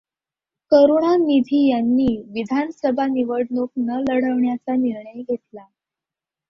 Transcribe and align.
करुणानिधी 0.71 1.59
यांनी 1.69 2.07
विधानसभा 2.31 3.05
निवडणूक 3.07 3.71
न 3.79 4.01
लढवण्याचा 4.09 4.75
निर्णय 4.75 5.21
घेतला. 5.21 5.65